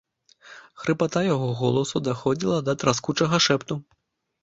Хрыпата 0.83 1.19
яго 1.27 1.47
голасу 1.61 2.03
даходзіла 2.09 2.57
да 2.71 2.79
траскучага 2.85 3.37
шэпту. 3.51 3.83